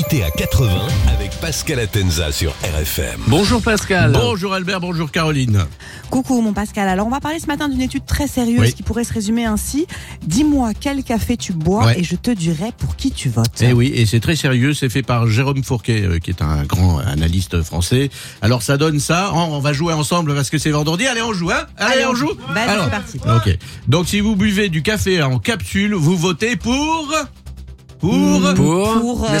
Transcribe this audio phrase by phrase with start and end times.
[0.00, 0.70] Limité à 80
[1.12, 3.20] avec Pascal Atenza sur RFM.
[3.26, 4.12] Bonjour Pascal.
[4.12, 5.66] Bonjour Albert, bonjour Caroline.
[6.08, 6.88] Coucou mon Pascal.
[6.88, 8.72] Alors on va parler ce matin d'une étude très sérieuse Oui.
[8.72, 9.86] qui pourrait se résumer ainsi.
[10.22, 12.00] Dis-moi quel café tu bois Ouais.
[12.00, 13.60] et je te dirai pour qui tu votes.
[13.60, 16.62] Et oui, et c'est très sérieux, c'est fait par Jérôme Fourquet, euh, qui est un
[16.62, 18.08] grand analyste français.
[18.40, 21.06] Alors ça donne ça, on on va jouer ensemble parce que c'est vendredi.
[21.06, 22.32] Allez, on joue, hein Allez, Allez, on on joue.
[22.54, 23.48] Vas-y, Alors, c'est parti.
[23.50, 23.58] Ok.
[23.86, 27.12] Donc si vous buvez du café en capsule, vous votez pour...
[28.00, 28.40] Pour...
[28.54, 29.38] Pour, Pour, euh,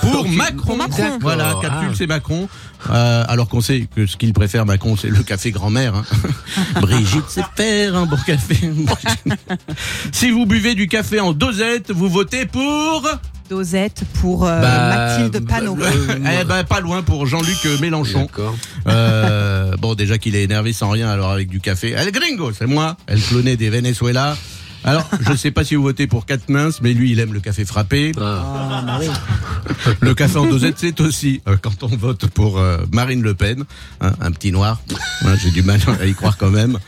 [0.00, 0.66] Pour Macron.
[0.66, 1.18] Pour Macron.
[1.20, 1.94] Voilà, capsule Ah.
[1.96, 2.48] c'est Macron.
[2.90, 5.94] Euh, alors qu'on sait que ce qu'il préfère Macron, c'est le café grand-mère.
[5.94, 6.04] hein.
[6.80, 8.56] Brigitte sait faire un bon café.
[10.12, 13.06] si vous buvez du café en dosette, vous votez pour
[13.48, 15.74] Dosette pour euh, Bah, Mathilde Panot.
[15.76, 15.86] bah,
[16.40, 18.22] Eh ben pas loin pour Jean-Luc Mélenchon.
[18.22, 18.54] D'accord.
[18.86, 21.94] Euh, bon déjà qu'il est énervé sans rien, alors avec du café.
[21.96, 22.96] Elle gringo, c'est moi.
[23.06, 24.36] Elle clonait des Venezuela.
[24.84, 27.64] Alors, je sais pas si vous votez pour Katnins, mais lui, il aime le café
[27.64, 28.12] frappé.
[28.20, 28.98] Ah.
[30.00, 33.64] Le café en dosette, c'est aussi euh, quand on vote pour euh, Marine Le Pen,
[34.00, 34.80] hein, un petit noir.
[35.24, 36.78] Hein, J'ai du mal à y croire quand même.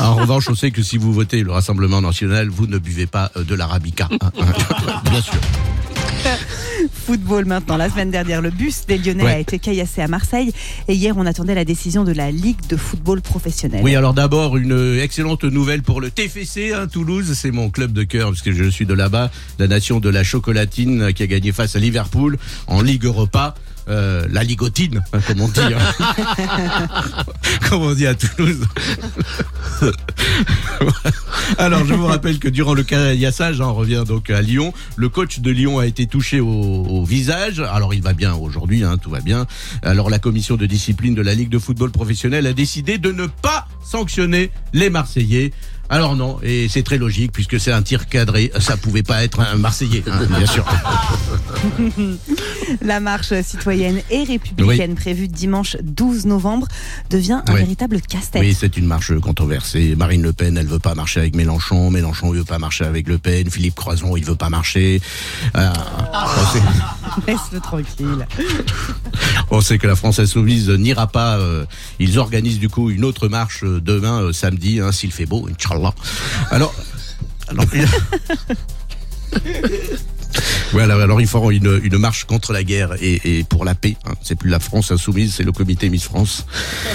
[0.00, 3.30] En revanche, on sait que si vous votez le Rassemblement National, vous ne buvez pas
[3.36, 4.08] euh, de l'arabica.
[4.20, 5.00] hein, hein.
[5.10, 5.40] Bien sûr.
[7.06, 7.76] Football maintenant.
[7.76, 9.32] La semaine dernière, le bus des Lyonnais Ouais.
[9.32, 10.52] a été caillassé à Marseille
[10.88, 13.80] et hier on attendait la décision de la Ligue de football professionnel.
[13.82, 17.32] Oui, alors d'abord, une excellente nouvelle pour le TFC, hein, Toulouse.
[17.34, 19.30] C'est mon club de cœur, parce que je suis de là-bas.
[19.58, 23.54] La nation de la chocolatine qui a gagné face à Liverpool en Ligue Europa.
[23.86, 25.60] Euh, la ligotine, hein, comme on dit.
[25.60, 26.06] hein.
[27.68, 28.64] comme on dit à Toulouse.
[31.64, 35.08] Alors, je vous rappelle que durant le caillassage, hein, on revient donc à Lyon, le
[35.08, 37.58] coach de Lyon a été touché au, au visage.
[37.60, 39.46] Alors, il va bien aujourd'hui, hein, tout va bien.
[39.82, 43.24] Alors, la commission de discipline de la Ligue de football professionnel a décidé de ne
[43.24, 45.52] pas sanctionner les Marseillais.
[45.90, 49.40] Alors non, et c'est très logique puisque c'est un tir cadré, ça pouvait pas être
[49.40, 50.64] un Marseillais, hein, bien sûr.
[52.82, 56.66] La marche citoyenne et républicaine prévue dimanche 12 novembre
[57.10, 57.60] devient un Oui.
[57.60, 58.42] véritable casse-tête.
[58.42, 59.94] Oui, c'est une marche controversée.
[59.96, 61.90] Marine Le Pen, elle veut pas marcher avec Mélenchon.
[61.90, 63.50] Mélenchon, il veut pas marcher avec Le Pen.
[63.50, 65.00] Philippe Croison, il veut pas marcher.
[65.56, 65.70] Euh,
[67.26, 68.26] Laisse-le tranquille.
[69.50, 71.38] on sait que la France Insoumise n'ira pas.
[71.38, 71.64] euh,
[71.98, 75.94] ils organisent du coup une autre marche euh, demain, samedi, hein, s'il fait beau, Inch'Allah.
[76.50, 76.74] Alors,
[77.48, 77.64] alors,
[80.72, 83.96] Voilà, alors ils feront une, une marche contre la guerre et, et pour la paix.
[84.06, 84.14] hein.
[84.22, 86.46] C'est plus la France insoumise, c'est le comité Miss France.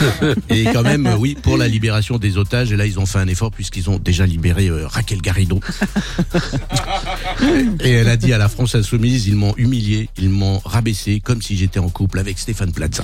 [0.50, 2.72] Et quand même, oui, pour la libération des otages.
[2.72, 5.60] Et là, ils ont fait un effort puisqu'ils ont déjà libéré euh, Raquel Garrido.
[7.84, 11.42] Et elle a dit à la France insoumise, ils m'ont humilié, ils m'ont rabaissé comme
[11.42, 13.04] si j'étais en couple avec Stéphane Plaza.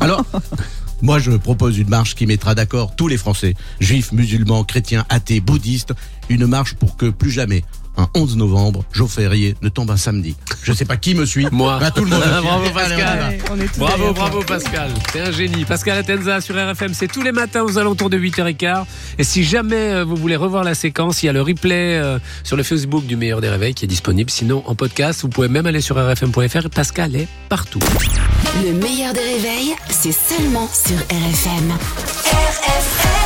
[0.00, 0.24] Alors,
[1.02, 5.40] moi, je propose une marche qui mettra d'accord tous les Français, juifs, musulmans, chrétiens, athées,
[5.40, 5.92] bouddhistes,
[6.28, 7.64] une marche pour que plus jamais,
[7.96, 10.34] un 11 novembre, jour férié, ne tombe un samedi.
[10.62, 11.46] Je sais pas qui me suit.
[11.52, 11.78] Moi.
[11.78, 12.22] Bah, tout le monde.
[12.42, 13.38] Bravo, Pascal.
[13.52, 14.90] Allez, Bravo, bravo Pascal.
[15.12, 15.64] T'es un génie.
[15.64, 18.84] Pascal Atenza sur RFM, c'est tous les matins aux alentours de 8h15.
[19.18, 22.18] Et si jamais euh, vous voulez revoir la séquence, il y a le replay euh,
[22.44, 24.30] sur le Facebook du Meilleur des Réveils qui est disponible.
[24.30, 26.70] Sinon, en podcast, vous pouvez même aller sur rfm.fr.
[26.70, 27.80] Pascal est partout.
[28.64, 31.72] Le meilleur des réveils, c'est seulement sur RFM.
[32.24, 33.21] RFM